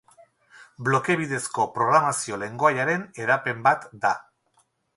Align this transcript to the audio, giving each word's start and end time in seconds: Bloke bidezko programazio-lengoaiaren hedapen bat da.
Bloke 0.87 1.17
bidezko 1.19 1.67
programazio-lengoaiaren 1.75 3.07
hedapen 3.21 3.65
bat 3.69 3.89
da. 4.07 4.17